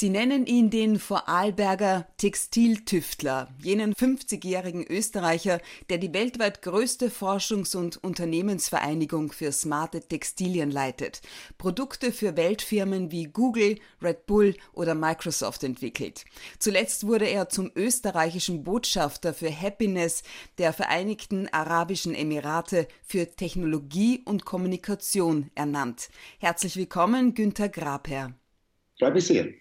[0.00, 8.02] Sie nennen ihn den Vorarlberger Textiltüftler, jenen 50-jährigen Österreicher, der die weltweit größte Forschungs- und
[8.02, 11.20] Unternehmensvereinigung für smarte Textilien leitet,
[11.58, 16.24] Produkte für Weltfirmen wie Google, Red Bull oder Microsoft entwickelt.
[16.58, 20.22] Zuletzt wurde er zum österreichischen Botschafter für Happiness
[20.56, 26.08] der Vereinigten Arabischen Emirate für Technologie und Kommunikation ernannt.
[26.38, 28.32] Herzlich willkommen, Günter Grabherr.
[28.98, 29.59] Freut mich sehr.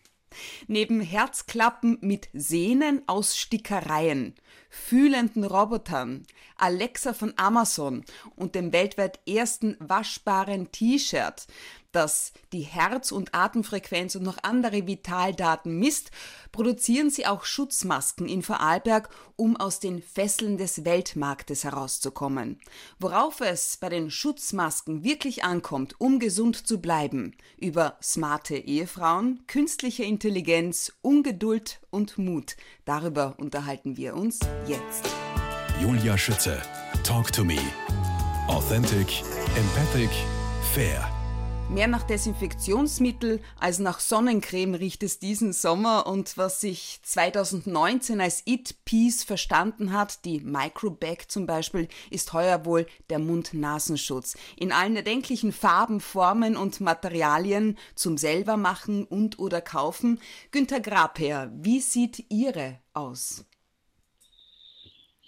[0.67, 4.35] Neben Herzklappen mit Sehnen aus Stickereien,
[4.69, 6.25] fühlenden Robotern,
[6.57, 8.03] Alexa von Amazon
[8.35, 11.47] und dem weltweit ersten waschbaren T-Shirt
[11.91, 16.11] das die Herz- und Atemfrequenz und noch andere Vitaldaten misst,
[16.51, 22.59] produzieren sie auch Schutzmasken in Vorarlberg, um aus den Fesseln des Weltmarktes herauszukommen.
[22.99, 30.03] Worauf es bei den Schutzmasken wirklich ankommt, um gesund zu bleiben, über smarte Ehefrauen, künstliche
[30.03, 35.05] Intelligenz, Ungeduld und Mut, darüber unterhalten wir uns jetzt.
[35.81, 36.61] Julia Schütze,
[37.03, 37.59] Talk to Me.
[38.47, 39.23] Authentic,
[39.55, 40.09] empathic,
[40.73, 41.09] fair.
[41.69, 48.41] Mehr nach Desinfektionsmittel als nach Sonnencreme riecht es diesen Sommer und was sich 2019 als
[48.45, 54.35] It-Piece verstanden hat, die Microbag zum Beispiel, ist heuer wohl der Mund-Nasenschutz.
[54.57, 60.19] In allen erdenklichen Farben, Formen und Materialien zum selbermachen und oder kaufen.
[60.49, 63.45] Günter Grabherr, wie sieht Ihre aus?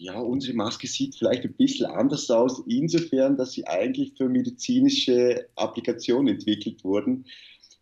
[0.03, 5.47] Ja, unsere Maske sieht vielleicht ein bisschen anders aus, insofern, dass sie eigentlich für medizinische
[5.55, 7.27] Applikationen entwickelt wurden.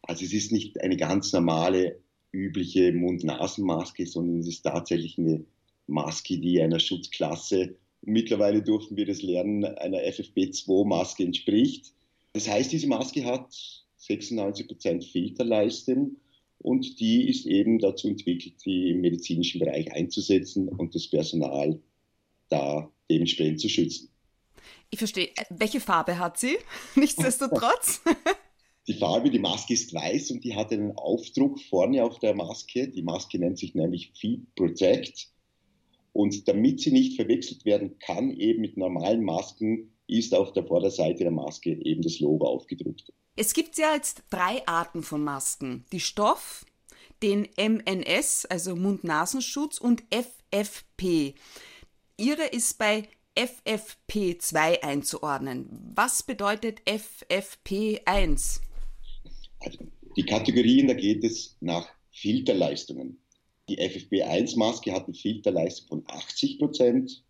[0.01, 2.01] Also es ist nicht eine ganz normale,
[2.33, 5.45] übliche Mund-Nasen-Maske, sondern es ist tatsächlich eine
[5.87, 11.93] Maske, die einer Schutzklasse, mittlerweile durften wir das lernen, einer FFP2-Maske entspricht.
[12.33, 13.49] Das heißt, diese Maske hat
[13.97, 16.17] 96% Filterleistung
[16.57, 21.79] und die ist eben dazu entwickelt, sie im medizinischen Bereich einzusetzen und das Personal
[22.49, 24.09] da dementsprechend zu schützen.
[24.89, 25.29] Ich verstehe.
[25.49, 26.57] Welche Farbe hat sie?
[26.95, 28.01] Nichtsdestotrotz.
[28.87, 32.87] Die Farbe, die Maske ist weiß und die hat einen Aufdruck vorne auf der Maske.
[32.87, 35.27] Die Maske nennt sich nämlich Feed Protect.
[36.11, 41.19] Und damit sie nicht verwechselt werden kann, eben mit normalen Masken, ist auf der Vorderseite
[41.19, 43.13] der Maske eben das Logo aufgedruckt.
[43.35, 45.85] Es gibt ja jetzt drei Arten von Masken.
[45.91, 46.65] Die Stoff,
[47.21, 51.35] den MNS, also Mund-Nasenschutz und FFP.
[52.19, 53.07] Ihre ist bei
[53.37, 55.69] FFP2 einzuordnen.
[55.95, 58.59] Was bedeutet FFP1?
[59.61, 59.79] Also
[60.17, 63.21] die Kategorien, da geht es nach Filterleistungen.
[63.69, 67.23] Die FFP1-Maske hat eine Filterleistung von 80 Prozent,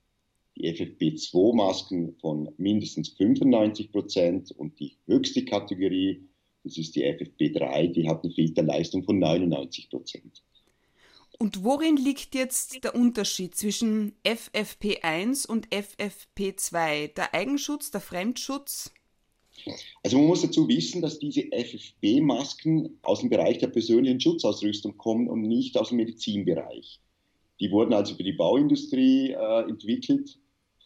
[0.58, 6.28] die FFP2-Masken von mindestens 95 Prozent und die höchste Kategorie,
[6.64, 10.44] das ist die FFP3, die hat eine Filterleistung von 99 Prozent.
[11.42, 17.14] Und worin liegt jetzt der Unterschied zwischen FFP1 und FFP2?
[17.14, 18.92] Der Eigenschutz, der Fremdschutz?
[20.04, 25.30] Also man muss dazu wissen, dass diese FFP-Masken aus dem Bereich der persönlichen Schutzausrüstung kommen
[25.30, 27.00] und nicht aus dem Medizinbereich.
[27.62, 30.38] Die wurden also für die Bauindustrie äh, entwickelt,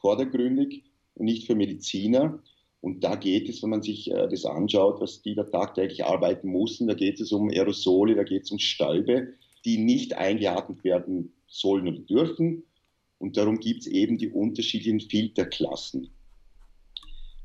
[0.01, 0.83] vordergründig
[1.15, 2.43] und nicht für Mediziner.
[2.79, 6.47] Und da geht es, wenn man sich äh, das anschaut, was die da tagtäglich arbeiten
[6.49, 9.33] mussten, da geht es um Aerosole, da geht es um Stäube
[9.65, 12.63] die nicht eingeatmet werden sollen oder dürfen.
[13.17, 16.09] Und darum gibt es eben die unterschiedlichen Filterklassen.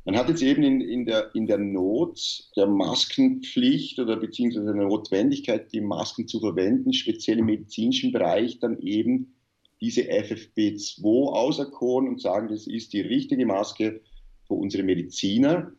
[0.04, 4.86] Man hat jetzt eben in, in, der, in der Not der Maskenpflicht oder beziehungsweise der
[4.86, 9.34] Notwendigkeit, die Masken zu verwenden, speziell im medizinischen Bereich, dann eben
[9.82, 14.00] diese FFP2 auserkoren und sagen, das ist die richtige Maske
[14.46, 15.72] für unsere Mediziner.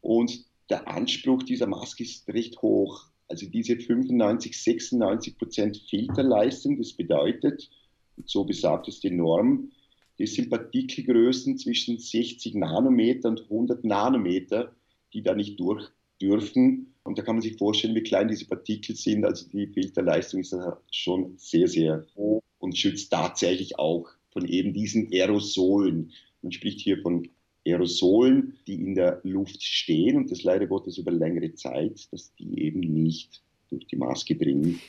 [0.00, 3.06] Und der Anspruch dieser Maske ist recht hoch.
[3.28, 7.70] Also diese 95, 96 Prozent Filterleistung, das bedeutet,
[8.16, 9.72] und so besagt es die Norm,
[10.18, 14.74] das sind Partikelgrößen zwischen 60 Nanometer und 100 Nanometer,
[15.12, 16.94] die da nicht durch dürfen.
[17.02, 19.24] Und da kann man sich vorstellen, wie klein diese Partikel sind.
[19.24, 20.56] Also die Filterleistung ist
[20.90, 26.12] schon sehr, sehr hoch und schützt tatsächlich auch von eben diesen Aerosolen.
[26.42, 27.28] Man spricht hier von
[27.66, 32.62] Aerosolen, die in der Luft stehen und das leider Gottes über längere Zeit, dass die
[32.62, 34.80] eben nicht durch die Maske dringen.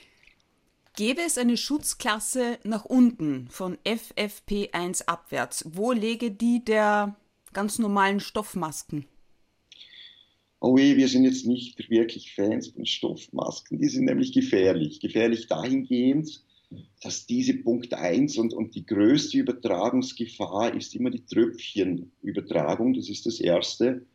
[0.95, 7.15] Gäbe es eine Schutzklasse nach unten von FFP1 abwärts, wo lege die der
[7.53, 9.05] ganz normalen Stoffmasken?
[10.59, 13.77] Oh weh, wir sind jetzt nicht wirklich Fans von Stoffmasken.
[13.77, 14.99] Die sind nämlich gefährlich.
[14.99, 16.43] Gefährlich dahingehend,
[17.01, 23.25] dass diese Punkt 1 und, und die größte Übertragungsgefahr ist immer die Tröpfchenübertragung, das ist
[23.25, 24.05] das Erste.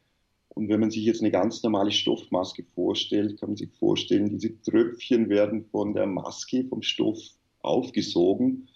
[0.48, 4.60] Und wenn man sich jetzt eine ganz normale Stoffmaske vorstellt, kann man sich vorstellen, diese
[4.60, 7.18] Tröpfchen werden von der Maske, vom Stoff
[7.62, 8.68] aufgesogen.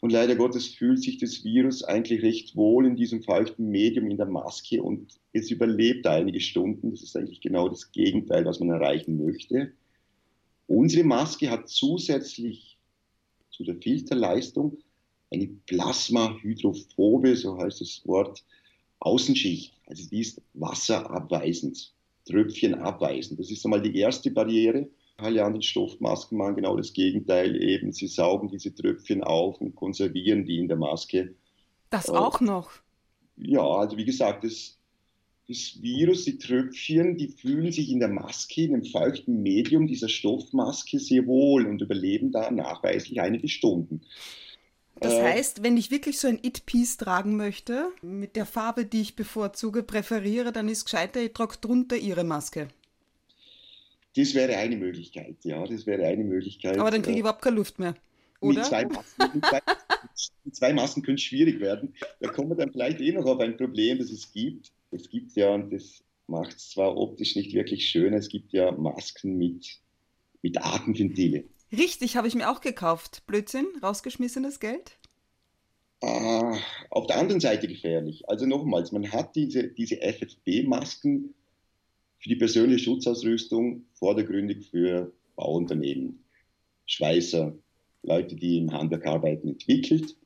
[0.00, 4.18] Und leider Gottes fühlt sich das Virus eigentlich recht wohl in diesem feuchten Medium in
[4.18, 6.90] der Maske und es überlebt einige Stunden.
[6.90, 9.72] Das ist eigentlich genau das Gegenteil, was man erreichen möchte.
[10.66, 12.73] Unsere Maske hat zusätzlich
[13.56, 14.78] zu der Filterleistung
[15.32, 18.44] eine Plasmahydrophobe, so heißt das Wort,
[19.00, 19.74] Außenschicht.
[19.86, 21.92] Also die ist wasserabweisend,
[22.26, 23.38] tröpfchenabweisend.
[23.38, 24.88] Das ist einmal die erste Barriere.
[25.16, 27.92] Alle anderen Stoffmasken machen genau das Gegenteil eben.
[27.92, 31.34] Sie saugen diese Tröpfchen auf und konservieren die in der Maske.
[31.90, 32.70] Das auch noch?
[33.36, 34.78] Ja, also wie gesagt, das,
[35.48, 40.08] das Virus, die Tröpfchen, die fühlen sich in der Maske, in dem feuchten Medium dieser
[40.08, 44.00] Stoffmaske sehr wohl und überleben da nachweislich einige Stunden.
[45.00, 49.02] Das äh, heißt, wenn ich wirklich so ein It-Piece tragen möchte, mit der Farbe, die
[49.02, 52.68] ich bevorzuge, präferiere, dann ist gescheiter, ich trage drunter Ihre Maske.
[54.16, 56.78] Das wäre eine Möglichkeit, ja, das wäre eine Möglichkeit.
[56.78, 57.94] Aber dann kriege ich äh, überhaupt keine Luft mehr.
[58.40, 58.60] Oder?
[58.60, 59.60] Mit zwei, Masken, mit, zwei,
[60.44, 61.94] mit zwei Masken könnte es schwierig werden.
[62.20, 64.70] Da kommen wir dann vielleicht eh noch auf ein Problem, das es gibt.
[64.94, 68.70] Es gibt ja, und das macht es zwar optisch nicht wirklich schön, es gibt ja
[68.70, 69.80] Masken mit,
[70.40, 71.44] mit Atemventile.
[71.72, 73.24] Richtig, habe ich mir auch gekauft.
[73.26, 74.96] Blödsinn, rausgeschmissenes Geld?
[76.00, 76.56] Ah,
[76.90, 78.28] auf der anderen Seite gefährlich.
[78.28, 81.34] Also nochmals, man hat diese, diese FFP-Masken
[82.18, 86.22] für die persönliche Schutzausrüstung vordergründig für Bauunternehmen,
[86.86, 87.52] Schweißer,
[88.04, 90.16] Leute, die im Handwerk arbeiten, entwickelt.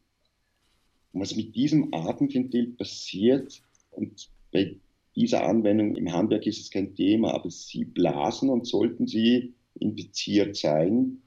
[1.13, 4.77] Und was mit diesem Atemventil passiert, und bei
[5.17, 10.57] dieser Anwendung im Handwerk ist es kein Thema, aber sie blasen und sollten sie infiziert
[10.57, 11.23] sein,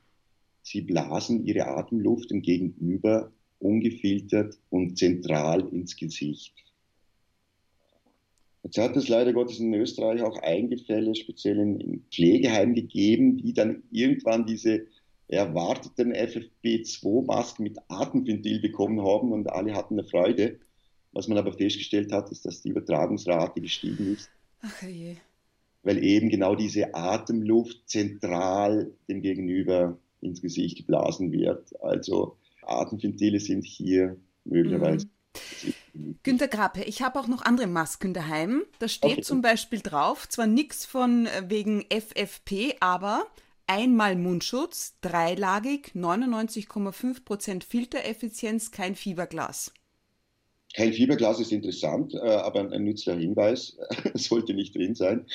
[0.64, 6.54] Sie blasen ihre Atemluft dem Gegenüber ungefiltert und zentral ins Gesicht.
[8.64, 13.84] Jetzt hat es leider Gottes in Österreich auch Eingefälle, speziell in Pflegeheimen gegeben, die dann
[13.92, 14.86] irgendwann diese
[15.28, 20.60] erwarteten FFP2-Masken mit Atemventil bekommen haben und alle hatten eine Freude.
[21.14, 24.30] Was man aber festgestellt hat, ist, dass die Übertragungsrate gestiegen ist.
[24.62, 25.16] Ach je.
[25.84, 31.74] Weil eben genau diese Atemluft zentral dem Gegenüber ins Gesicht geblasen wird.
[31.82, 35.08] Also Atemventile sind hier möglicherweise.
[35.94, 36.18] Mhm.
[36.24, 38.64] Günter Grappe, ich habe auch noch andere Masken daheim.
[38.80, 39.22] Da steht okay.
[39.22, 43.26] zum Beispiel drauf, zwar nichts von äh, wegen FFP, aber
[43.68, 49.74] einmal Mundschutz, dreilagig, 99,5% Filtereffizienz, kein Fieberglas.
[50.74, 53.78] Kein Fieberglas ist interessant, äh, aber ein nützlicher Hinweis
[54.14, 55.26] sollte nicht drin sein.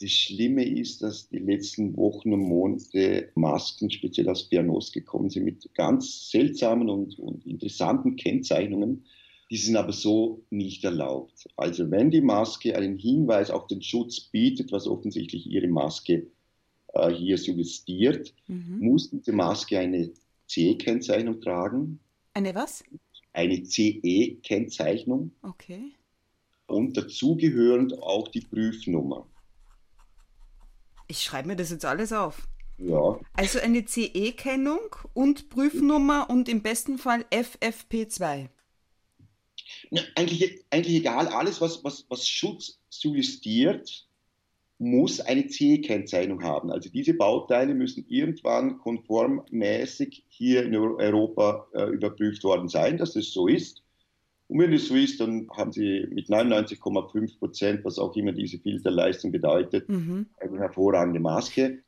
[0.00, 5.44] Das Schlimme ist, dass die letzten Wochen und Monate Masken speziell aus Fernost gekommen sind
[5.44, 9.04] mit ganz seltsamen und, und interessanten Kennzeichnungen.
[9.50, 11.48] Die sind aber so nicht erlaubt.
[11.56, 16.28] Also wenn die Maske einen Hinweis auf den Schutz bietet, was offensichtlich ihre Maske
[16.94, 18.78] äh, hier suggestiert, mhm.
[18.80, 20.10] muss diese Maske eine
[20.48, 22.00] CE-Kennzeichnung tragen.
[22.32, 22.84] Eine was?
[23.32, 25.32] Eine CE-Kennzeichnung.
[25.42, 25.92] Okay.
[26.66, 29.26] Und dazugehörend auch die Prüfnummer.
[31.08, 32.48] Ich schreibe mir das jetzt alles auf.
[32.78, 33.18] Ja.
[33.34, 38.48] Also eine CE-Kennung und Prüfnummer und im besten Fall FFP2.
[39.90, 44.08] Na, eigentlich, eigentlich egal, alles, was, was, was Schutz suggestiert,
[44.80, 46.72] muss eine CE-Kennzeichnung haben.
[46.72, 53.26] Also diese Bauteile müssen irgendwann konformmäßig hier in Europa äh, überprüft worden sein, dass das
[53.30, 53.82] so ist.
[54.48, 58.58] Und wenn es so ist, dann haben Sie mit 99,5 Prozent, was auch immer diese
[58.58, 60.26] Filterleistung bedeutet, mhm.
[60.40, 61.82] eine hervorragende Maske.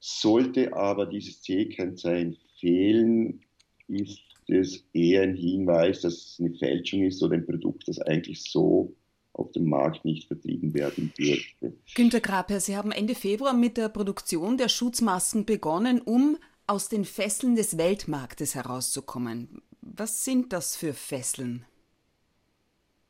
[0.00, 3.42] Sollte aber dieses C-Kennzeichen fehlen,
[3.88, 8.42] ist es eher ein Hinweis, dass es eine Fälschung ist oder ein Produkt, das eigentlich
[8.50, 8.94] so
[9.34, 11.72] auf dem Markt nicht vertrieben werden dürfte.
[11.94, 16.36] Günter Graper, Sie haben Ende Februar mit der Produktion der Schutzmasken begonnen, um
[16.66, 19.62] aus den Fesseln des Weltmarktes herauszukommen.
[19.80, 21.64] Was sind das für Fesseln?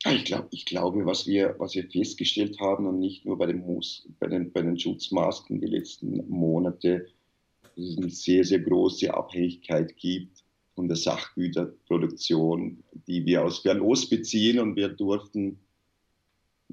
[0.05, 3.65] Ich, glaub, ich glaube, was wir, was wir festgestellt haben, und nicht nur bei den,
[3.65, 7.07] Mus bei den, bei den Schutzmasken die letzten Monate,
[7.75, 10.43] dass es eine sehr, sehr große Abhängigkeit gibt
[10.75, 14.59] von der Sachgüterproduktion, die wir aus Fernost beziehen.
[14.59, 15.59] Und wir durften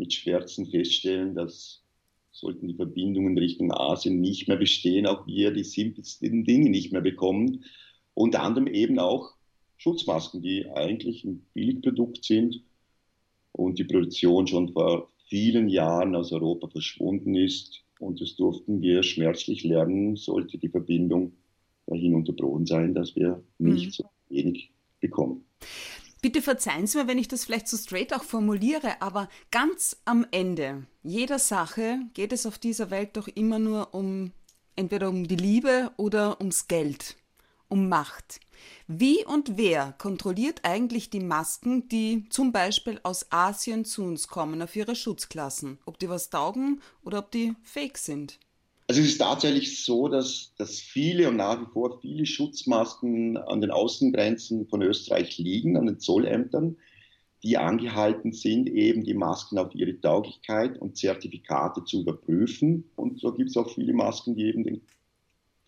[0.00, 1.84] mit Schmerzen feststellen, dass
[2.32, 7.00] sollten die Verbindungen Richtung Asien nicht mehr bestehen, auch wir die simpelsten Dinge nicht mehr
[7.00, 7.64] bekommen.
[8.14, 9.34] Unter anderem eben auch
[9.76, 12.62] Schutzmasken, die eigentlich ein Billigprodukt sind
[13.52, 17.82] und die Produktion schon vor vielen Jahren aus Europa verschwunden ist.
[17.98, 21.32] Und das durften wir schmerzlich lernen, sollte die Verbindung
[21.86, 23.90] dahin unterbrochen sein, dass wir nicht mhm.
[23.90, 25.44] so wenig bekommen.
[26.22, 30.26] Bitte verzeihen Sie mir, wenn ich das vielleicht so straight auch formuliere, aber ganz am
[30.30, 34.32] Ende jeder Sache geht es auf dieser Welt doch immer nur um
[34.76, 37.16] entweder um die Liebe oder ums Geld,
[37.68, 38.40] um Macht.
[38.86, 44.60] Wie und wer kontrolliert eigentlich die Masken, die zum Beispiel aus Asien zu uns kommen,
[44.60, 45.78] auf ihre Schutzklassen?
[45.86, 48.38] Ob die was taugen oder ob die fake sind?
[48.90, 53.60] Also es ist tatsächlich so, dass, dass viele und nach wie vor viele Schutzmasken an
[53.60, 56.76] den Außengrenzen von Österreich liegen, an den Zollämtern,
[57.44, 62.90] die angehalten sind, eben die Masken auf ihre Tauglichkeit und Zertifikate zu überprüfen.
[62.96, 64.80] Und so gibt es auch viele Masken, die eben den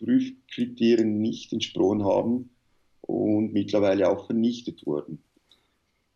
[0.01, 2.51] Prüfkriterien nicht entsprochen haben
[3.03, 5.23] und mittlerweile auch vernichtet wurden.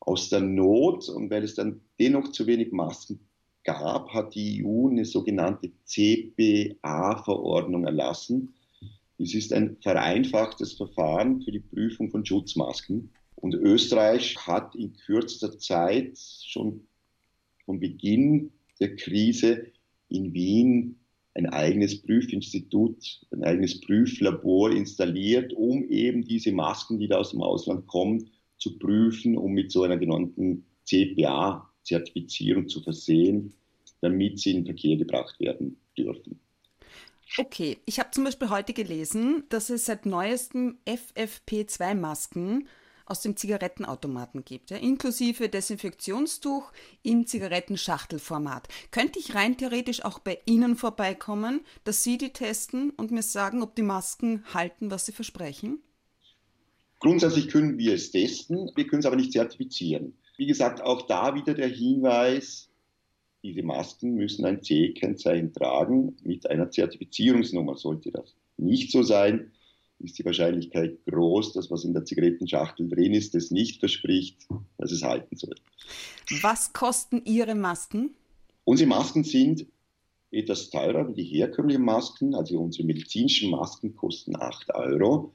[0.00, 3.20] Aus der Not und weil es dann dennoch zu wenig Masken
[3.66, 8.54] gab, hat die EU eine sogenannte CPA-Verordnung erlassen.
[9.18, 13.10] Es ist ein vereinfachtes Verfahren für die Prüfung von Schutzmasken.
[13.34, 16.86] Und Österreich hat in kürzester Zeit schon
[17.64, 19.66] von Beginn der Krise
[20.08, 21.00] in Wien
[21.34, 27.42] ein eigenes Prüfinstitut, ein eigenes Prüflabor installiert, um eben diese Masken, die da aus dem
[27.42, 33.54] Ausland kommen, zu prüfen, um mit so einer genannten CPA Zertifizierung zu versehen,
[34.00, 36.40] damit sie in den Verkehr gebracht werden dürfen.
[37.38, 42.68] Okay, ich habe zum Beispiel heute gelesen, dass es seit neuestem FFP2-Masken
[43.04, 48.68] aus dem Zigarettenautomaten gibt, ja, inklusive Desinfektionstuch im Zigarettenschachtelformat.
[48.90, 53.62] Könnte ich rein theoretisch auch bei Ihnen vorbeikommen, dass Sie die testen und mir sagen,
[53.62, 55.80] ob die Masken halten, was sie versprechen?
[56.98, 60.14] Grundsätzlich können wir es testen, wir können es aber nicht zertifizieren.
[60.36, 62.68] Wie gesagt, auch da wieder der Hinweis,
[63.42, 67.76] diese Masken müssen ein CE-Kennzeichen tragen mit einer Zertifizierungsnummer.
[67.76, 69.52] Sollte das nicht so sein,
[69.98, 74.46] ist die Wahrscheinlichkeit groß, dass was in der Zigarettenschachtel drin ist, das nicht verspricht,
[74.78, 75.54] dass es halten soll.
[76.42, 78.14] Was kosten Ihre Masken?
[78.64, 79.66] Unsere Masken sind
[80.30, 82.34] etwas teurer wie die herkömmlichen Masken.
[82.34, 85.32] Also unsere medizinischen Masken kosten 8 Euro.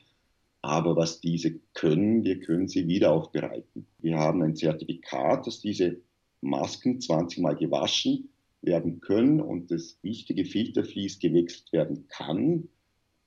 [0.61, 3.87] Aber was diese können, wir können sie wieder aufbereiten.
[3.99, 5.97] Wir haben ein Zertifikat, dass diese
[6.41, 8.29] Masken 20 Mal gewaschen
[8.61, 12.69] werden können und das wichtige Filtervlies gewechselt werden kann.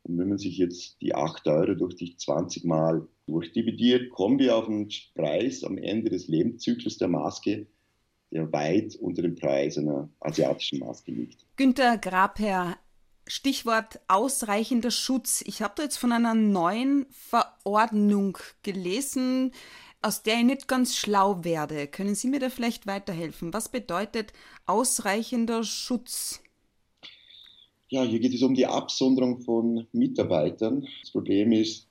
[0.05, 4.57] Und wenn man sich jetzt die 8 Euro durch die 20 Mal durchdividiert, kommen wir
[4.57, 7.67] auf einen Preis am Ende des Lebenszyklus der Maske,
[8.31, 11.47] der weit unter dem Preis einer asiatischen Maske liegt.
[11.57, 12.77] Günter Grabherr,
[13.27, 15.43] Stichwort ausreichender Schutz.
[15.47, 19.53] Ich habe da jetzt von einer neuen Verordnung gelesen,
[20.03, 21.87] aus der ich nicht ganz schlau werde.
[21.87, 23.55] Können Sie mir da vielleicht weiterhelfen?
[23.55, 24.33] Was bedeutet
[24.67, 26.43] ausreichender Schutz?
[27.89, 30.87] Ja, hier geht es um die Absonderung von Mitarbeitern.
[31.01, 31.89] Das Problem ist,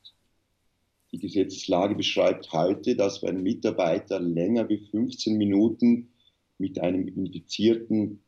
[1.12, 6.10] die Gesetzeslage beschreibt heute, dass wenn Mitarbeiter länger wie 15 Minuten
[6.58, 8.24] mit einem infizierten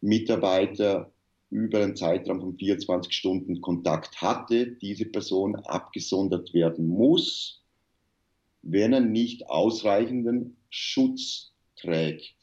[0.00, 1.12] Mitarbeiter
[1.50, 7.62] über einen Zeitraum von 24 Stunden Kontakt hatte, diese Person abgesondert werden muss,
[8.62, 12.34] wenn er nicht ausreichenden Schutz trägt.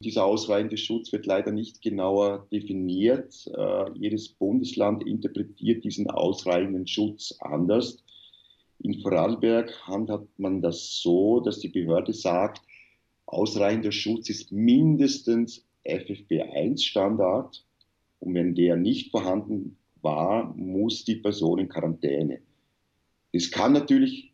[0.00, 3.34] Dieser ausreichende Schutz wird leider nicht genauer definiert.
[3.48, 8.04] Äh, jedes Bundesland interpretiert diesen ausreichenden Schutz anders.
[8.78, 12.62] In Vorarlberg handhabt man das so, dass die Behörde sagt,
[13.26, 17.64] ausreichender Schutz ist mindestens FFP1-Standard.
[18.20, 22.40] Und wenn der nicht vorhanden war, muss die Person in Quarantäne.
[23.32, 24.28] Es kann natürlich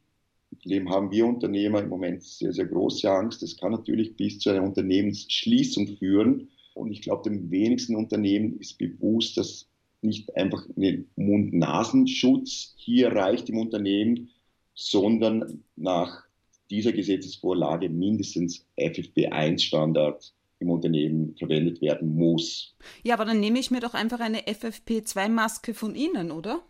[0.64, 3.42] dem haben wir Unternehmer im Moment sehr, sehr große Angst.
[3.42, 6.48] Das kann natürlich bis zu einer Unternehmensschließung führen.
[6.74, 9.68] Und ich glaube, dem wenigsten Unternehmen ist bewusst, dass
[10.02, 14.30] nicht einfach ein Mund-Nasenschutz hier reicht im Unternehmen,
[14.74, 16.24] sondern nach
[16.70, 22.76] dieser Gesetzesvorlage mindestens FFP1-Standard im Unternehmen verwendet werden muss.
[23.02, 26.62] Ja, aber dann nehme ich mir doch einfach eine FFP2-Maske von Ihnen, oder?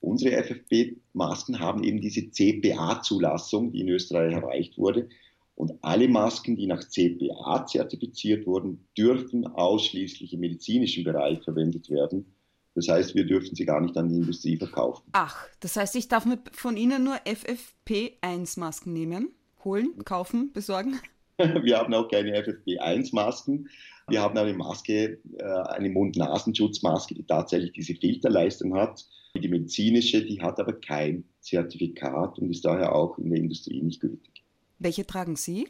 [0.00, 5.08] Unsere FFP-Masken haben eben diese CPA-Zulassung, die in Österreich erreicht wurde.
[5.54, 12.32] Und alle Masken, die nach CPA zertifiziert wurden, dürfen ausschließlich im medizinischen Bereich verwendet werden.
[12.76, 15.02] Das heißt, wir dürfen sie gar nicht an die Industrie verkaufen.
[15.10, 19.32] Ach, das heißt, ich darf von Ihnen nur FFP1-Masken nehmen,
[19.64, 21.00] holen, kaufen, besorgen?
[21.62, 23.68] Wir haben auch keine FFP1-Masken.
[24.08, 29.06] Wir haben eine Maske, äh, eine Mund-Nasenschutzmaske, die tatsächlich diese Filterleistung hat.
[29.34, 34.00] Die medizinische, die hat aber kein Zertifikat und ist daher auch in der Industrie nicht
[34.00, 34.42] gültig.
[34.78, 35.68] Welche tragen Sie?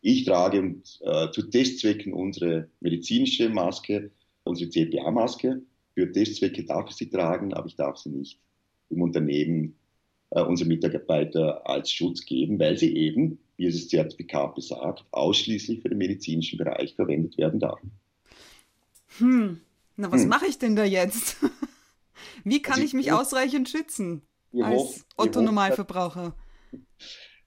[0.00, 4.10] Ich trage äh, zu Testzwecken unsere medizinische Maske,
[4.44, 5.62] unsere CPA-Maske.
[5.94, 8.38] Für Testzwecke darf ich sie tragen, aber ich darf sie nicht
[8.88, 9.86] im Unternehmen äh,
[10.30, 15.82] äh, unsere Mitarbeiter als Schutz geben, weil sie eben, wie es das Zertifikat besagt, ausschließlich
[15.82, 17.80] für den medizinischen Bereich verwendet werden darf.
[19.18, 19.60] Hm,
[19.96, 20.28] na was hm.
[20.28, 21.36] mache ich denn da jetzt?
[22.44, 24.22] wie kann also ich mich ausreichend schützen
[24.60, 26.34] als Otto-Normalverbraucher?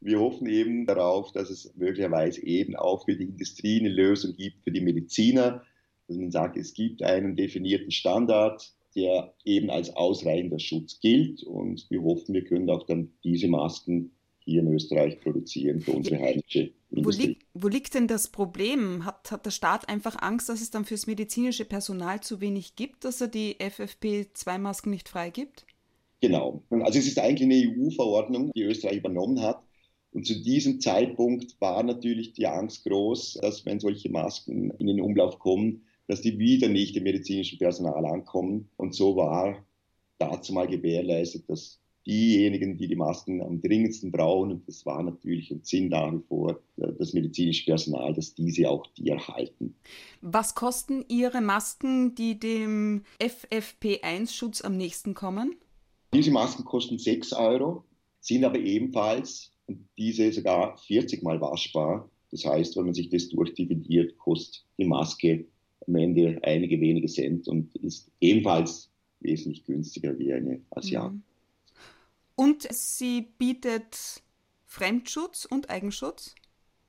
[0.02, 4.64] Wir hoffen eben darauf, dass es möglicherweise eben auch für die Industrie eine Lösung gibt,
[4.64, 5.64] für die Mediziner,
[6.08, 11.44] dass man sagt, es gibt einen definierten Standard, der eben als ausreichender Schutz gilt.
[11.44, 14.12] Und wir hoffen, wir können auch dann diese Masken
[14.50, 17.04] hier in Österreich produzieren für unsere heimische Industrie.
[17.24, 19.06] Wo, liegt, wo liegt denn das Problem?
[19.06, 23.06] Hat, hat der Staat einfach Angst, dass es dann fürs medizinische Personal zu wenig gibt,
[23.06, 25.66] dass er die FFP2-Masken nicht freigibt?
[26.22, 26.64] Genau.
[26.70, 29.64] Also es ist eigentlich eine EU-Verordnung, die Österreich übernommen hat.
[30.12, 35.02] Und zu diesem Zeitpunkt war natürlich die Angst groß, dass wenn solche Masken in den
[35.02, 38.70] Umlauf kommen, dass die wieder nicht im medizinischen Personal ankommen.
[38.76, 39.64] Und so war
[40.18, 45.52] dazu mal gewährleistet, dass diejenigen, die die Masken am dringendsten brauchen, und das war natürlich
[45.52, 49.76] und sind nach wie vor äh, das medizinische Personal, dass diese auch die erhalten.
[50.22, 55.56] Was kosten Ihre Masken, die dem FFP1-Schutz am nächsten kommen?
[56.14, 57.84] Diese Masken kosten 6 Euro,
[58.22, 62.10] sind aber ebenfalls, und diese sogar 40 Mal waschbar.
[62.32, 65.46] Das heißt, wenn man sich das durchdividiert, kostet die Maske
[65.88, 68.90] am Ende einige wenige Cent und ist ebenfalls
[69.20, 71.14] wesentlich günstiger wie eine Asiat.
[71.14, 71.24] Mhm.
[72.40, 74.24] Und sie bietet
[74.66, 76.36] Fremdschutz und Eigenschutz?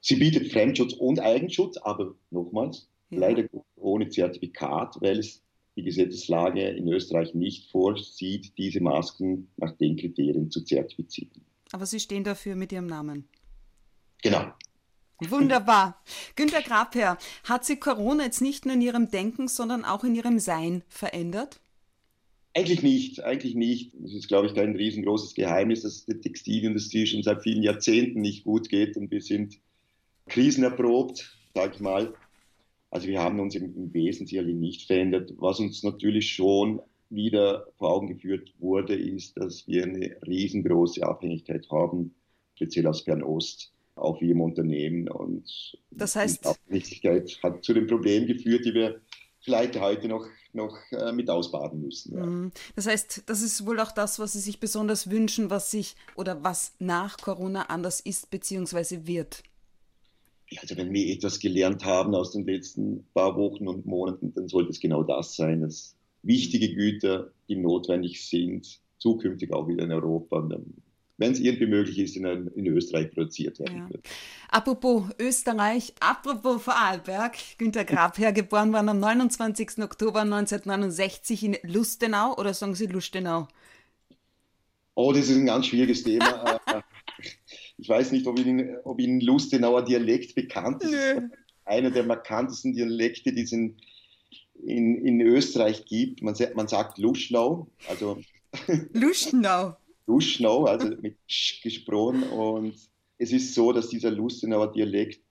[0.00, 3.18] Sie bietet Fremdschutz und Eigenschutz, aber nochmals, ja.
[3.18, 5.42] leider ohne Zertifikat, weil es
[5.74, 11.44] die Gesetzeslage in Österreich nicht vorsieht, diese Masken nach den Kriterien zu zertifizieren.
[11.72, 13.28] Aber Sie stehen dafür mit Ihrem Namen.
[14.22, 14.52] Genau.
[15.18, 16.00] Wunderbar.
[16.36, 20.38] Günter Grabherr, hat sich Corona jetzt nicht nur in Ihrem Denken, sondern auch in Ihrem
[20.38, 21.58] Sein verändert?
[22.52, 23.92] Eigentlich nicht, eigentlich nicht.
[23.98, 28.44] Das ist, glaube ich, kein riesengroßes Geheimnis, dass die Textilindustrie schon seit vielen Jahrzehnten nicht
[28.44, 29.58] gut geht und wir sind
[30.26, 32.12] krisenerprobt, sage ich mal.
[32.90, 35.32] Also wir haben uns im, im Wesen sicherlich nicht verändert.
[35.38, 41.68] Was uns natürlich schon wieder vor Augen geführt wurde, ist, dass wir eine riesengroße Abhängigkeit
[41.70, 42.14] haben,
[42.54, 45.08] speziell aus Fernost auch wie im Unternehmen.
[45.08, 49.00] Und das heißt, die Aufrichtigkeit hat zu den Problemen geführt, die wir
[49.40, 52.16] vielleicht heute noch, noch äh, mit ausbaden müssen.
[52.16, 52.26] Ja.
[52.26, 52.52] Mhm.
[52.76, 56.42] Das heißt, das ist wohl auch das, was Sie sich besonders wünschen, was sich oder
[56.42, 59.06] was nach Corona anders ist bzw.
[59.06, 59.42] wird.
[60.60, 64.70] Also wenn wir etwas gelernt haben aus den letzten paar Wochen und Monaten, dann sollte
[64.70, 70.40] es genau das sein, dass wichtige Güter, die notwendig sind, zukünftig auch wieder in Europa
[71.20, 73.90] wenn es irgendwie möglich ist, in, in Österreich produziert werden ja.
[73.90, 74.08] wird.
[74.48, 79.82] Apropos Österreich, apropos Vorarlberg, Günter Grabherr, geboren worden am 29.
[79.82, 83.48] Oktober 1969 in Lustenau oder sagen Sie Lustenau?
[84.94, 86.58] Oh, das ist ein ganz schwieriges Thema.
[86.72, 86.82] Äh,
[87.76, 90.92] ich weiß nicht, ob Ihnen, ob Ihnen Lustenauer Dialekt bekannt ist.
[90.92, 91.28] Nö.
[91.64, 93.76] Einer der markantesten Dialekte, die es in,
[94.62, 96.22] in, in Österreich gibt.
[96.22, 97.68] Man, man sagt Luschnau.
[97.88, 98.20] Also
[98.92, 99.76] Luschnau.
[100.10, 102.24] Luschnau, also mit Sch gesprochen.
[102.24, 102.74] Und
[103.18, 105.22] es ist so, dass dieser Lustenauer Dialekt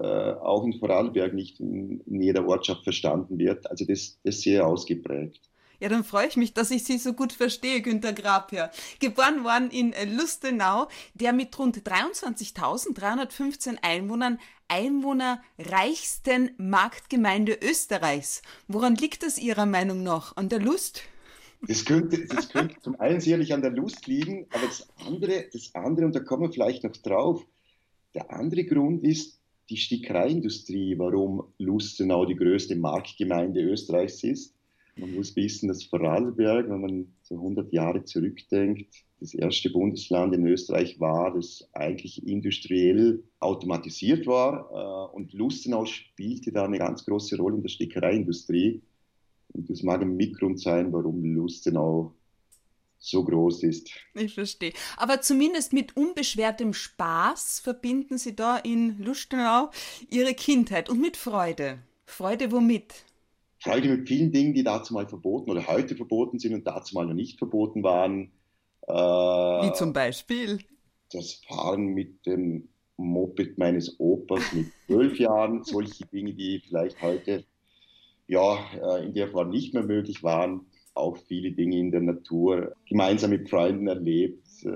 [0.00, 3.68] äh, auch in Vorarlberg nicht in, in, jeder Ortschaft verstanden wird.
[3.70, 5.40] Also das, das ist sehr ausgeprägt.
[5.78, 8.70] Ja, dann freue ich mich, dass ich Sie so gut verstehe, Günter Grabherr.
[8.98, 18.40] Geboren worden in Lustenau, der mit rund 23.315 Einwohnern einwohnerreichsten Marktgemeinde Österreichs.
[18.68, 20.34] Woran liegt das Ihrer Meinung nach?
[20.36, 21.02] An der Lust?
[21.68, 25.74] Das könnte, das könnte zum einen sicherlich an der Lust liegen, aber das andere, das
[25.74, 27.44] andere, und da kommen wir vielleicht noch drauf,
[28.14, 34.54] der andere Grund ist die Stickereiindustrie, warum Lustenau die größte Marktgemeinde Österreichs ist.
[34.98, 40.46] Man muss wissen, dass Vorarlberg, wenn man so 100 Jahre zurückdenkt, das erste Bundesland in
[40.46, 45.10] Österreich war, das eigentlich industriell automatisiert war.
[45.12, 48.82] Äh, und Lustenau spielte da eine ganz große Rolle in der Stickereiindustrie.
[49.56, 52.12] Und das mag ein Mitgrund sein, warum Lustenau
[52.98, 53.90] so groß ist.
[54.14, 54.72] Ich verstehe.
[54.96, 59.70] Aber zumindest mit unbeschwertem Spaß verbinden Sie da in Lustenau
[60.10, 61.78] Ihre Kindheit und mit Freude.
[62.04, 63.04] Freude womit?
[63.58, 67.06] Freude mit vielen Dingen, die dazu mal verboten oder heute verboten sind und dazu mal
[67.06, 68.32] noch nicht verboten waren.
[68.86, 70.58] Äh, Wie zum Beispiel?
[71.12, 77.44] Das Fahren mit dem Moped meines Opas mit zwölf Jahren, solche Dinge, die vielleicht heute
[78.28, 80.66] ja, äh, in der Form nicht mehr möglich waren.
[80.94, 84.68] Auch viele Dinge in der Natur gemeinsam mit Freunden erlebt, äh,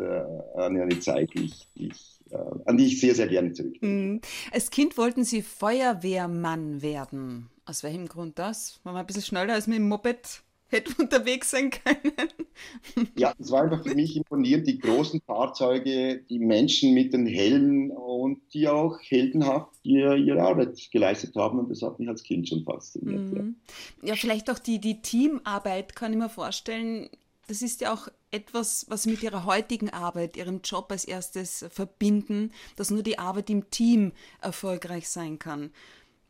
[0.59, 2.37] an eine Zeit, die ich, äh,
[2.67, 3.87] an die ich sehr, sehr gerne zurückdenke.
[3.87, 4.21] Mhm.
[4.53, 7.49] Als Kind wollten Sie Feuerwehrmann werden.
[7.65, 8.81] Aus welchem Grund das?
[8.83, 12.12] War man ein bisschen schneller als mit dem Moped hätte unterwegs sein können?
[13.16, 17.90] Ja, es war einfach für mich imponierend, die großen Fahrzeuge, die Menschen mit den Helmen
[17.90, 21.59] und die auch heldenhaft ihr, ihre Arbeit geleistet haben.
[21.59, 23.33] Und das hat mich als Kind schon fasziniert.
[23.33, 23.56] Mhm.
[24.02, 24.09] Ja.
[24.09, 27.09] ja, vielleicht auch die, die Teamarbeit, kann ich mir vorstellen.
[27.46, 31.64] Das ist ja auch etwas, was Sie mit Ihrer heutigen Arbeit, Ihrem Job als erstes
[31.70, 35.70] verbinden, dass nur die Arbeit im Team erfolgreich sein kann.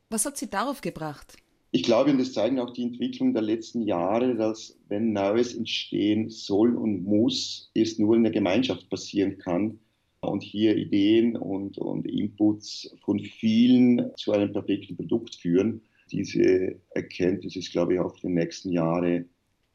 [0.09, 1.37] Was hat Sie darauf gebracht?
[1.73, 6.29] Ich glaube, und das zeigen auch die Entwicklungen der letzten Jahre, dass wenn Neues entstehen
[6.29, 9.79] soll und muss, es nur in der Gemeinschaft passieren kann
[10.21, 15.83] und hier Ideen und, und Inputs von vielen zu einem perfekten Produkt führen.
[16.11, 19.27] Diese Erkenntnis ist, glaube ich, auch für die nächsten Jahre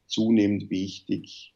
[0.06, 1.54] zunehmend wichtig,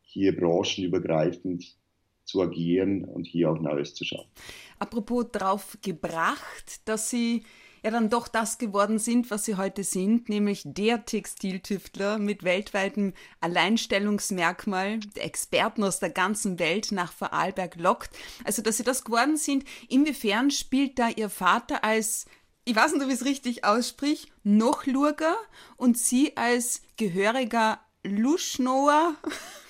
[0.00, 1.76] hier branchenübergreifend
[2.24, 4.30] zu agieren und hier auch Neues zu schaffen.
[4.78, 7.42] Apropos drauf gebracht, dass Sie
[7.82, 13.12] ja dann doch das geworden sind, was sie heute sind, nämlich der Textiltüftler mit weltweitem
[13.40, 18.10] Alleinstellungsmerkmal, der Experten aus der ganzen Welt nach Vorarlberg lockt.
[18.44, 22.26] Also, dass sie das geworden sind, inwiefern spielt da ihr Vater als
[22.64, 25.36] ich weiß nicht, ob ich es richtig aussprich, Lurger
[25.76, 29.16] und sie als gehöriger Luschnoer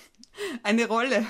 [0.63, 1.25] eine Rolle.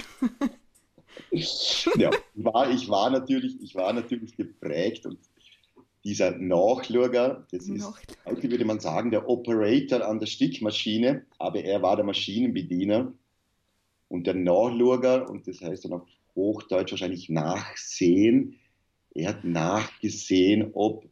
[1.31, 5.19] ja, war, ich, war natürlich, ich war natürlich geprägt und
[6.03, 7.89] dieser Nachluger, das ist,
[8.25, 13.13] heute würde man sagen, der Operator an der Stickmaschine, aber er war der Maschinenbediener.
[14.09, 18.59] Und der Nachluger, und das heißt dann auf Hochdeutsch wahrscheinlich nachsehen,
[19.15, 21.05] er hat nachgesehen, ob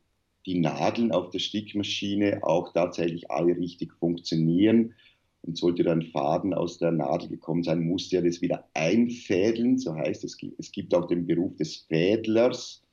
[0.45, 4.95] die Nadeln auf der Stickmaschine auch tatsächlich alle richtig funktionieren.
[5.43, 9.79] Und sollte dann Faden aus der Nadel gekommen sein, musste er das wieder einfädeln.
[9.79, 12.83] So heißt es, es gibt auch den Beruf des Fädlers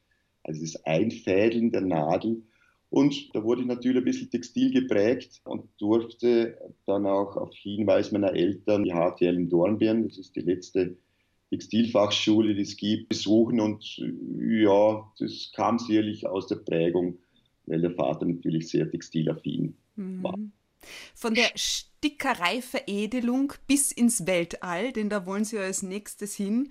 [0.45, 2.43] also das Einfädeln der Nadel.
[2.91, 8.13] Und da wurde ich natürlich ein bisschen textil geprägt und durfte dann auch auf Hinweis
[8.13, 10.97] meiner Eltern die HTL in Dornbirn, das ist die letzte
[11.51, 13.61] Textilfachschule, die es gibt, besuchen.
[13.61, 14.01] Und
[14.39, 17.19] ja, das kam sicherlich aus der Prägung,
[17.67, 20.23] weil der Vater natürlich sehr textilaffin mhm.
[20.23, 20.39] war.
[21.15, 26.71] Von der Stickereiveredelung bis ins Weltall, denn da wollen Sie als nächstes hin.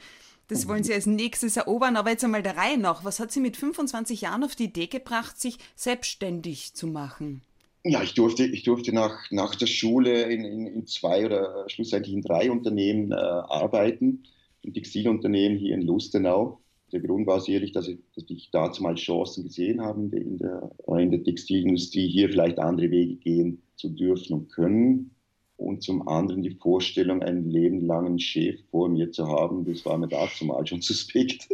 [0.49, 1.97] Das wollen Sie als nächstes erobern.
[1.97, 3.03] Aber jetzt einmal der Reihe nach.
[3.03, 7.41] Was hat Sie mit 25 Jahren auf die Idee gebracht, sich selbstständig zu machen?
[7.83, 12.13] Ja, ich durfte, ich durfte nach, nach der Schule in, in, in zwei oder schlussendlich
[12.13, 14.23] in drei Unternehmen äh, arbeiten.
[14.65, 16.59] Ein Textilunternehmen hier in Lustenau.
[16.91, 20.71] Der Grund war sicherlich, dass ich, dass ich dazu mal Chancen gesehen habe, in der,
[20.97, 25.11] in der Textilindustrie hier vielleicht andere Wege gehen zu dürfen und können
[25.57, 30.07] und zum anderen die Vorstellung, einen lebenlangen Chef vor mir zu haben, das war mir
[30.07, 31.49] dazu mal schon suspekt.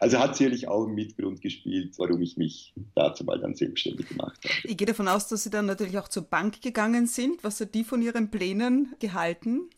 [0.00, 4.38] Also hat sicherlich auch einen Mitgrund gespielt, warum ich mich dazu mal dann selbstständig gemacht
[4.42, 4.54] habe.
[4.64, 7.44] Ich gehe davon aus, dass Sie dann natürlich auch zur Bank gegangen sind.
[7.44, 9.68] Was hat die von Ihren Plänen gehalten?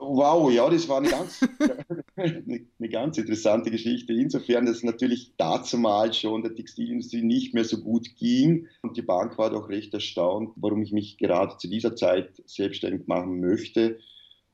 [0.00, 1.40] Wow, ja, das war eine ganz,
[2.16, 4.12] eine ganz interessante Geschichte.
[4.12, 8.68] Insofern, dass es natürlich dazu mal schon der Textilindustrie nicht mehr so gut ging.
[8.82, 13.08] Und die Bank war doch recht erstaunt, warum ich mich gerade zu dieser Zeit selbstständig
[13.08, 13.98] machen möchte.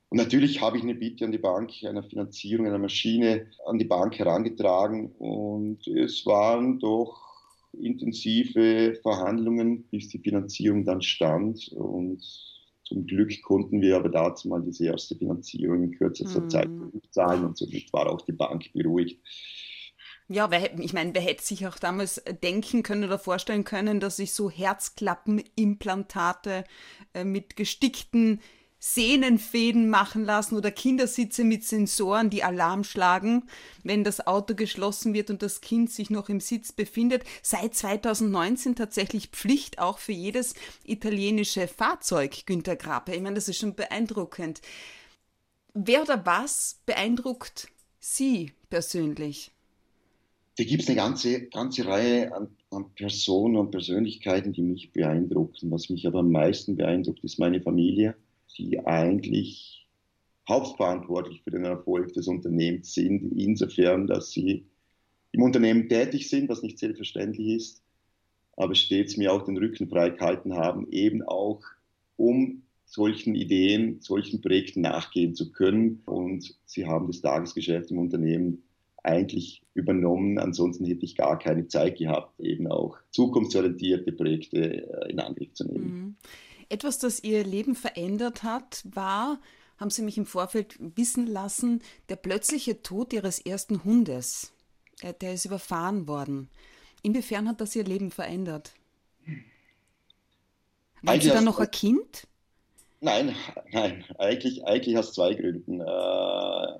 [0.08, 3.84] Und natürlich habe ich eine Bitte an die Bank, einer Finanzierung einer Maschine an die
[3.84, 5.12] Bank herangetragen.
[5.18, 7.20] Und es waren doch
[7.72, 11.68] intensive Verhandlungen, bis die Finanzierung dann stand.
[11.72, 12.22] Und
[12.84, 16.50] zum Glück konnten wir aber dazu mal diese erste Finanzierung in kürzester mhm.
[16.50, 16.68] Zeit
[17.10, 19.20] zahlen und somit war auch die Bank beruhigt.
[20.28, 24.16] Ja, wer, ich meine, wer hätte sich auch damals denken können oder vorstellen können, dass
[24.16, 26.64] sich so Herzklappenimplantate
[27.12, 28.40] äh, mit gestickten
[28.86, 33.44] Sehnenfäden machen lassen oder Kindersitze mit Sensoren, die Alarm schlagen,
[33.82, 37.24] wenn das Auto geschlossen wird und das Kind sich noch im Sitz befindet.
[37.40, 40.52] Seit 2019 tatsächlich Pflicht auch für jedes
[40.84, 43.14] italienische Fahrzeug, Günter Grape.
[43.14, 44.60] Ich meine, das ist schon beeindruckend.
[45.72, 47.68] Wer oder was beeindruckt
[48.00, 49.50] Sie persönlich?
[50.58, 55.70] Da gibt es eine ganze, ganze Reihe an, an Personen und Persönlichkeiten, die mich beeindrucken.
[55.70, 58.14] Was mich aber am meisten beeindruckt, ist meine Familie
[58.58, 59.86] die eigentlich
[60.48, 64.66] hauptverantwortlich für den Erfolg des Unternehmens sind, insofern, dass sie
[65.32, 67.82] im Unternehmen tätig sind, was nicht selbstverständlich ist,
[68.56, 71.62] aber stets mir auch den Rücken frei gehalten haben, eben auch
[72.16, 76.02] um solchen Ideen, solchen Projekten nachgehen zu können.
[76.06, 78.62] Und sie haben das Tagesgeschäft im Unternehmen
[79.02, 80.38] eigentlich übernommen.
[80.38, 85.64] Ansonsten hätte ich gar keine Zeit gehabt, eben auch zukunftsorientierte Projekte äh, in Angriff zu
[85.66, 85.84] nehmen.
[85.84, 86.16] Mhm.
[86.68, 89.40] Etwas, das Ihr Leben verändert hat, war,
[89.78, 94.52] haben Sie mich im Vorfeld wissen lassen, der plötzliche Tod Ihres ersten Hundes.
[95.00, 96.48] Äh, der ist überfahren worden.
[97.02, 98.72] Inwiefern hat das Ihr Leben verändert?
[101.02, 102.26] Waren Sie dann noch ein Kind?
[103.00, 103.36] Nein,
[103.72, 105.80] nein, eigentlich, eigentlich aus zwei Gründen.
[105.80, 106.78] Äh,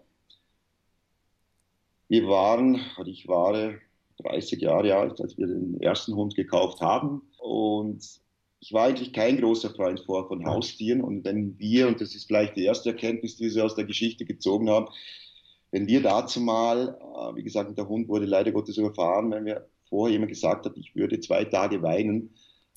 [2.09, 3.75] wir waren, ich war
[4.23, 7.23] 30 Jahre alt, als wir den ersten Hund gekauft haben.
[7.39, 8.21] Und
[8.65, 11.03] ich war eigentlich kein großer Freund vor von Haustieren.
[11.03, 14.25] Und wenn wir, und das ist vielleicht die erste Erkenntnis, die wir aus der Geschichte
[14.25, 14.89] gezogen haben,
[15.71, 19.69] wenn wir dazu mal, äh, wie gesagt, der Hund wurde leider Gottes überfahren, wenn wir
[19.91, 22.31] vorher jemand gesagt hat, ich würde zwei Tage weinen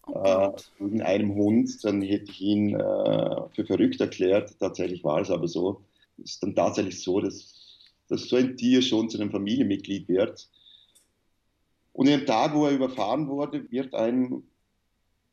[0.08, 4.60] oh äh, wegen einem Hund, dann hätte ich ihn äh, für verrückt erklärt.
[4.60, 5.86] Tatsächlich war es aber so.
[6.22, 7.54] Es ist dann tatsächlich so, dass,
[8.10, 10.50] dass so ein Tier schon zu einem Familienmitglied wird.
[11.94, 14.44] Und am Tag, wo er überfahren wurde, wird einem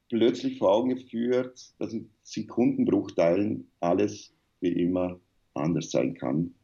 [0.08, 5.18] plötzlich vor Augen geführt, dass in Sekundenbruchteilen alles wie immer
[5.54, 6.54] anders sein kann.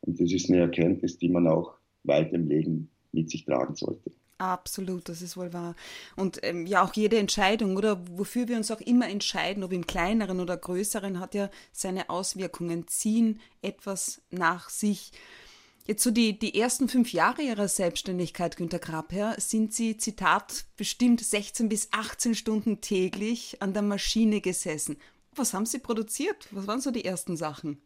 [0.00, 4.12] Und das ist eine Erkenntnis, die man auch weiter im Leben mit sich tragen sollte.
[4.38, 5.74] Absolut, das ist wohl wahr.
[6.14, 9.86] Und ähm, ja, auch jede Entscheidung oder wofür wir uns auch immer entscheiden, ob im
[9.86, 15.12] kleineren oder größeren, hat ja seine Auswirkungen, ziehen etwas nach sich.
[15.86, 21.20] Jetzt so die, die ersten fünf Jahre Ihrer Selbstständigkeit, Günter Grabherr, sind Sie, Zitat, bestimmt
[21.20, 24.96] 16 bis 18 Stunden täglich an der Maschine gesessen.
[25.36, 26.48] Was haben Sie produziert?
[26.50, 27.78] Was waren so die ersten Sachen?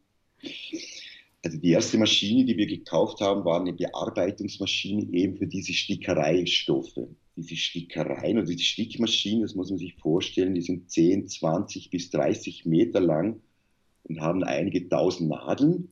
[1.45, 7.09] Also die erste Maschine, die wir gekauft haben, war eine Bearbeitungsmaschine eben für diese Stickereistoffe.
[7.37, 12.09] Diese Stickereien oder diese Stickmaschinen, das muss man sich vorstellen, die sind 10, 20 bis
[12.09, 13.43] 30 Meter lang
[14.05, 15.91] und haben einige tausend Nadeln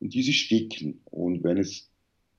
[0.00, 1.00] und diese sticken.
[1.04, 1.90] Und wenn es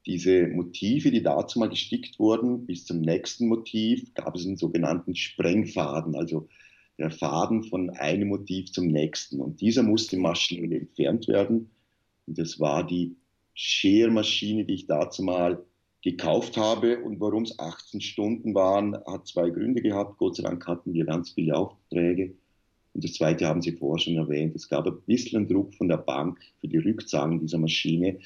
[0.05, 5.15] diese Motive, die dazu mal gestickt wurden, bis zum nächsten Motiv gab es einen sogenannten
[5.15, 6.47] Sprengfaden, also
[6.97, 9.39] der Faden von einem Motiv zum nächsten.
[9.39, 11.69] Und dieser musste maschinell entfernt werden.
[12.27, 13.15] Und das war die
[13.53, 15.63] Schermaschine, die ich dazu mal
[16.01, 16.99] gekauft habe.
[17.03, 20.17] Und warum es 18 Stunden waren, hat zwei Gründe gehabt.
[20.17, 22.35] Gott sei Dank hatten wir ganz viele Aufträge.
[22.99, 24.53] Und das Zweite haben Sie vorher schon erwähnt.
[24.57, 28.19] Es gab ein bisschen Druck von der Bank für die Rückzahlung dieser Maschine.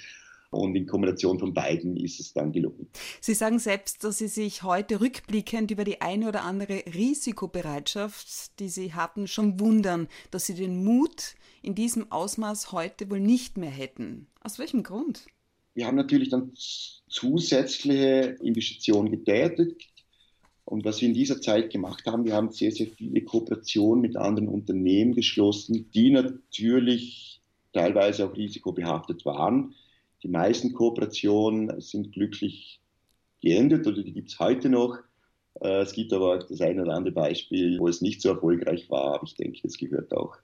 [0.50, 2.88] Und in Kombination von beiden ist es dann gelungen.
[3.22, 8.68] Sie sagen selbst, dass Sie sich heute rückblickend über die eine oder andere Risikobereitschaft, die
[8.68, 13.70] Sie hatten, schon wundern, dass Sie den Mut in diesem Ausmaß heute wohl nicht mehr
[13.70, 14.26] hätten.
[14.42, 15.28] Aus welchem Grund?
[15.76, 19.93] Wir haben natürlich dann zusätzliche Investitionen getätigt,
[20.66, 24.16] und was wir in dieser Zeit gemacht haben, wir haben sehr, sehr viele Kooperationen mit
[24.16, 27.42] anderen Unternehmen geschlossen, die natürlich
[27.74, 29.76] teilweise auch risikobehaftet waren.
[30.22, 32.80] Die meisten Kooperationen sind glücklich
[33.42, 34.98] geendet oder die gibt es heute noch.
[35.60, 39.16] Äh, es gibt aber das eine oder andere Beispiel, wo es nicht so erfolgreich war,
[39.16, 40.38] aber ich denke, das gehört auch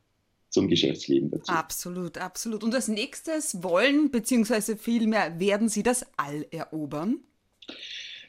[0.49, 1.51] zum Geschäftsleben dazu.
[1.51, 2.63] Absolut, absolut.
[2.63, 7.19] Und als nächstes wollen, beziehungsweise vielmehr werden Sie das All erobern?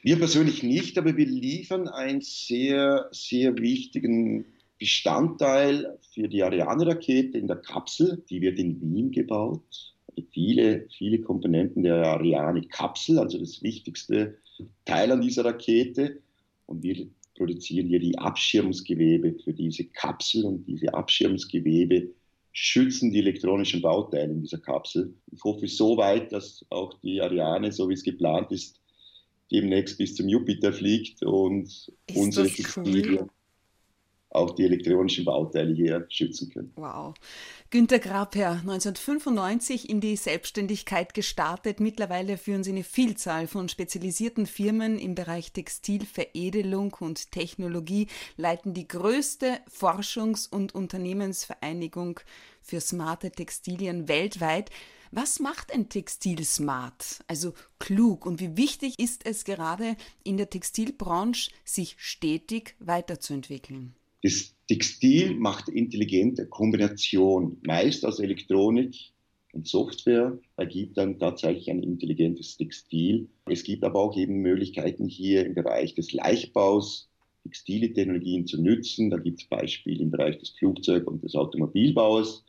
[0.03, 4.45] Wir persönlich nicht, aber wir liefern einen sehr, sehr wichtigen
[4.79, 8.23] Bestandteil für die Ariane-Rakete in der Kapsel.
[8.31, 9.93] Die wird in Wien gebaut.
[10.31, 14.39] Viele, viele Komponenten der Ariane-Kapsel, also das wichtigste
[14.85, 16.19] Teil an dieser Rakete.
[16.65, 22.09] Und wir produzieren hier die Abschirmungsgewebe für diese Kapsel und diese Abschirmungsgewebe
[22.53, 25.13] schützen die elektronischen Bauteile in dieser Kapsel.
[25.31, 28.80] Ich hoffe so weit, dass auch die Ariane, so wie es geplant ist,
[29.51, 33.29] demnächst bis zum Jupiter fliegt und Ist unsere cool?
[34.31, 36.71] auch die elektronischen Bauteile hier schützen können.
[36.75, 37.13] Wow.
[37.69, 41.79] Günter Grabherr, 1995 in die Selbstständigkeit gestartet.
[41.79, 48.87] Mittlerweile führen Sie eine Vielzahl von spezialisierten Firmen im Bereich Textilveredelung und Technologie, leiten die
[48.87, 52.19] größte Forschungs- und Unternehmensvereinigung
[52.61, 54.69] für smarte Textilien weltweit.
[55.13, 60.49] Was macht ein Textil smart, also klug und wie wichtig ist es gerade in der
[60.49, 63.93] Textilbranche, sich stetig weiterzuentwickeln?
[64.23, 68.95] Das Textil macht intelligente Kombination, meist aus Elektronik
[69.51, 73.27] und Software, ergibt dann tatsächlich ein intelligentes Textil.
[73.47, 77.09] Es gibt aber auch eben Möglichkeiten hier im Bereich des Leichtbaus,
[77.43, 79.09] textile Technologien zu nutzen.
[79.09, 82.45] Da gibt es Beispiele im Bereich des Flugzeug- und des Automobilbaus.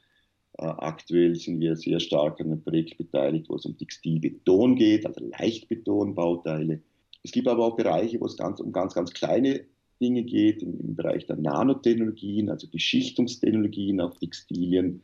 [0.63, 5.05] Äh, aktuell sind wir sehr stark an einem Projekt beteiligt, wo es um Textilbeton geht,
[5.05, 6.81] also Leichtbetonbauteile.
[7.25, 9.65] Es gibt aber auch Bereiche, wo es ganz, um ganz, ganz kleine
[10.01, 15.03] Dinge geht, im, im Bereich der Nanotechnologien, also Beschichtungstechnologien auf Textilien,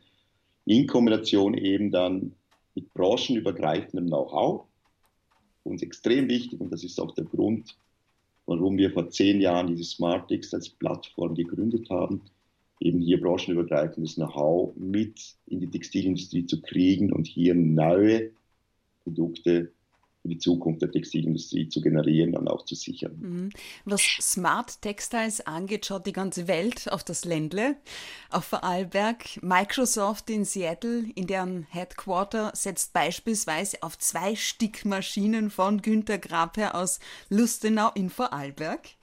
[0.63, 2.35] in Kombination eben dann
[2.75, 4.65] mit branchenübergreifendem Know-how.
[5.63, 7.77] Uns extrem wichtig und das ist auch der Grund,
[8.45, 12.21] warum wir vor zehn Jahren diese SmartX als Plattform gegründet haben
[12.79, 18.31] eben hier branchenübergreifendes Know-how mit in die Textilindustrie zu kriegen und hier neue
[19.03, 19.71] Produkte
[20.21, 23.17] für die Zukunft der Textilindustrie zu generieren und auch zu sichern.
[23.19, 23.49] Mhm.
[23.85, 27.77] Was Smart Textiles angeht, schaut die ganze Welt auf das Ländle,
[28.29, 29.41] auf Vorarlberg.
[29.41, 36.99] Microsoft in Seattle, in deren Headquarter, setzt beispielsweise auf zwei Stickmaschinen von Günter Grabherr aus
[37.29, 38.98] Lustenau in Vorarlberg.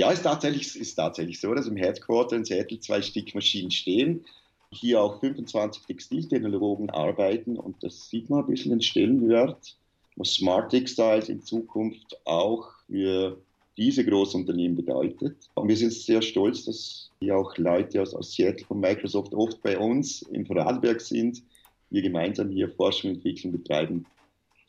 [0.00, 4.24] Ja, ist tatsächlich, ist tatsächlich so, dass im Headquarter in Seattle zwei Stickmaschinen stehen
[4.72, 9.76] hier auch 25 Textiltechnologen arbeiten und das sieht man ein bisschen den Stellenwert
[10.16, 13.42] was Smart Textiles in Zukunft auch für
[13.76, 15.36] diese Großunternehmen bedeutet.
[15.52, 19.62] Und wir sind sehr stolz, dass hier auch Leute aus, aus Seattle von Microsoft oft
[19.62, 21.42] bei uns in Vorarlberg sind,
[21.90, 24.06] wir gemeinsam hier Forschung und Entwicklung betreiben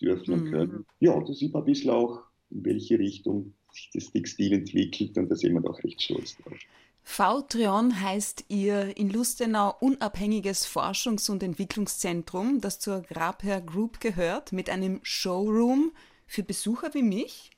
[0.02, 0.52] dürfen und mhm.
[0.52, 0.86] können.
[1.00, 5.30] Ja, da sieht man ein bisschen auch, in welche Richtung sich das Textil entwickelt und
[5.30, 6.58] da sind wir doch recht stolz drauf.
[7.04, 14.70] V-Trion heißt Ihr in Lustenau unabhängiges Forschungs- und Entwicklungszentrum, das zur Grabherr Group gehört, mit
[14.70, 15.92] einem Showroom
[16.28, 17.52] für Besucher wie mich?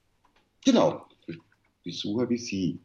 [0.65, 1.37] Genau, für
[1.83, 2.79] Besucher wie Sie.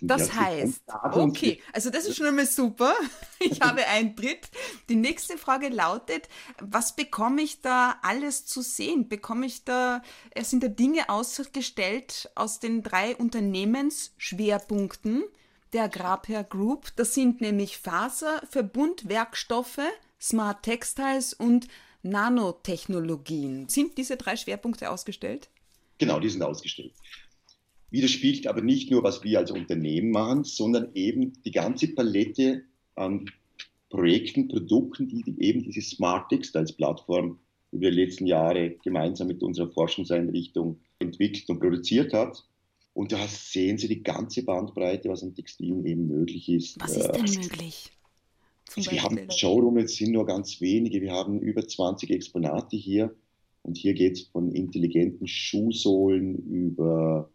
[0.00, 2.94] Das heißt, okay, also das ist schon einmal super.
[3.40, 4.48] Ich habe Eintritt.
[4.88, 6.30] Die nächste Frage lautet,
[6.60, 9.08] was bekomme ich da alles zu sehen?
[9.08, 10.00] Bekomme ich da,
[10.40, 15.24] sind da Dinge ausgestellt aus den drei Unternehmensschwerpunkten?
[15.74, 16.94] der Grabherr Group.
[16.96, 19.80] Das sind nämlich Faser, Verbundwerkstoffe,
[20.20, 21.68] Smart Textiles und
[22.02, 23.68] Nanotechnologien.
[23.68, 25.50] Sind diese drei Schwerpunkte ausgestellt?
[25.98, 26.92] Genau, die sind ausgestellt.
[27.94, 32.64] Widerspiegelt aber nicht nur, was wir als Unternehmen machen, sondern eben die ganze Palette
[32.96, 33.30] an
[33.88, 37.38] Projekten, Produkten, die eben diese Smart Textiles Plattform
[37.70, 42.44] über die letzten Jahre gemeinsam mit unserer Forschungseinrichtung entwickelt und produziert hat.
[42.94, 46.80] Und da sehen Sie die ganze Bandbreite, was an Textilien eben möglich ist.
[46.80, 47.92] Was ist denn äh, möglich?
[48.76, 51.00] Also wir haben Showroom, jetzt sind nur ganz wenige.
[51.00, 53.14] Wir haben über 20 Exponate hier.
[53.62, 57.30] Und hier geht es von intelligenten Schuhsohlen über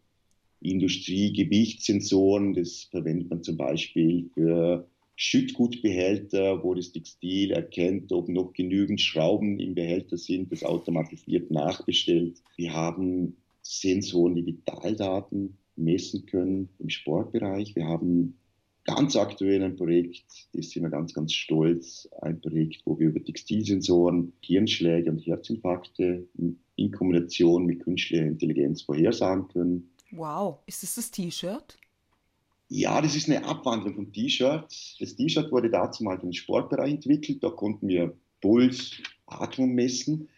[0.60, 2.54] Industriegewichtssensoren.
[2.54, 9.58] Das verwendet man zum Beispiel für Schüttgutbehälter, wo das Textil erkennt, ob noch genügend Schrauben
[9.58, 12.42] im Behälter sind, das automatisiert nachbestellt.
[12.56, 17.76] Wir haben Sensoren, die Vitaldaten messen können im Sportbereich.
[17.76, 18.38] Wir haben
[18.84, 23.22] ganz aktuell ein Projekt, das sind wir ganz, ganz stolz, ein Projekt, wo wir über
[23.22, 26.26] Textilsensoren Hirnschläge und Herzinfarkte
[26.76, 29.89] in Kombination mit künstlicher Intelligenz vorhersagen können.
[30.12, 31.78] Wow, ist das das T-Shirt?
[32.68, 34.96] Ja, das ist eine Abwandlung vom T-Shirt.
[35.00, 37.42] Das T-Shirt wurde dazu mal den Sportbereich entwickelt.
[37.42, 38.92] Da konnten wir Puls,
[39.26, 40.28] Atmung messen.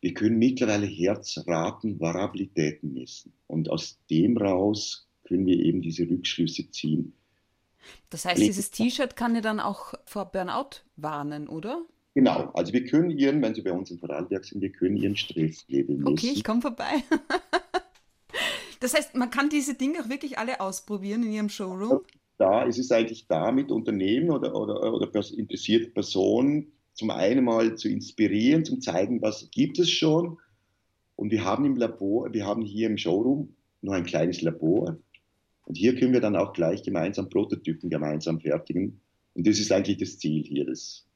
[0.00, 3.32] Wir können mittlerweile Herzraten, Variabilitäten messen.
[3.46, 7.12] Und aus dem raus können wir eben diese Rückschlüsse ziehen.
[8.10, 11.82] Das heißt, dieses T-Shirt kann ja dann auch vor Burnout warnen, oder?
[12.14, 15.16] Genau, also wir können Ihren, wenn Sie bei uns im Vorarlberg sind, wir können Ihren
[15.16, 16.12] Stresslevel messen.
[16.12, 17.02] Okay, ich komme vorbei.
[18.82, 22.00] das heißt, man kann diese Dinge auch wirklich alle ausprobieren in Ihrem Showroom?
[22.38, 27.76] Da ist es eigentlich da mit Unternehmen oder, oder, oder interessierte Personen zum einen mal
[27.76, 30.38] zu inspirieren, zum zeigen, was gibt es schon.
[31.16, 34.98] Und wir haben im Labor, wir haben hier im Showroom noch ein kleines Labor.
[35.66, 39.00] Und hier können wir dann auch gleich gemeinsam Prototypen gemeinsam fertigen.
[39.34, 41.06] Und das ist eigentlich das Ziel hier, das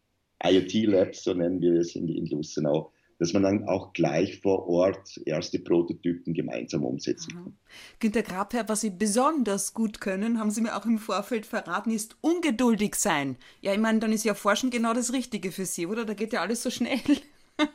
[0.44, 4.68] IoT Lab, so nennen wir es in, in Lustenau, dass man dann auch gleich vor
[4.68, 7.56] Ort erste Prototypen gemeinsam umsetzen kann.
[7.98, 12.16] Günter Grabherr, was Sie besonders gut können, haben Sie mir auch im Vorfeld verraten, ist
[12.20, 13.36] ungeduldig sein.
[13.60, 16.04] Ja, ich meine, dann ist ja Forschen genau das Richtige für Sie, oder?
[16.04, 17.00] Da geht ja alles so schnell.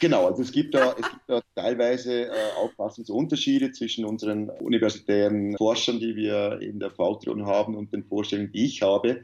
[0.00, 6.00] Genau, also es gibt da, es gibt da teilweise äh, Auffassungsunterschiede zwischen unseren universitären Forschern,
[6.00, 9.22] die wir in der VTRON haben, und den Vorstellungen, die ich habe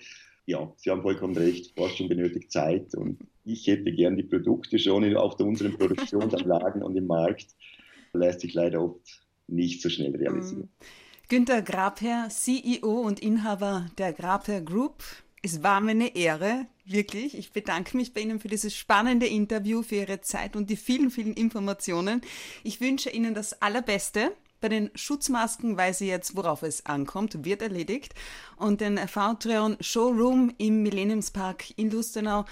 [0.50, 3.18] ja, Sie haben vollkommen recht, Forschung benötigt Zeit und
[3.52, 7.48] ich hätte gern die Produkte schon auf unseren Produktionsanlagen und im Markt.
[8.12, 10.62] Lässt sich leider oft nicht so schnell realisieren.
[10.62, 11.28] Mm.
[11.28, 15.04] Günter Grabherr, CEO und Inhaber der Grabherr Group.
[15.42, 17.38] Es war mir eine Ehre, wirklich.
[17.38, 21.10] Ich bedanke mich bei Ihnen für dieses spannende Interview, für Ihre Zeit und die vielen,
[21.10, 22.20] vielen Informationen.
[22.64, 27.62] Ich wünsche Ihnen das Allerbeste bei den Schutzmasken weiß ich jetzt, worauf es ankommt, wird
[27.62, 28.14] erledigt.
[28.56, 32.44] Und den V-Treon Showroom im Millenniumspark in Lustenau,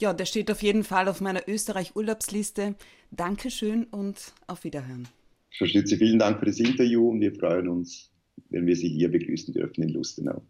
[0.00, 2.74] ja, der steht auf jeden Fall auf meiner Österreich-Urlaubsliste.
[3.10, 5.08] Dankeschön und auf Wiederhören.
[5.56, 8.10] Frau Stütze, vielen Dank für das Interview und wir freuen uns,
[8.50, 10.42] wenn wir Sie hier begrüßen dürfen in Lustenau.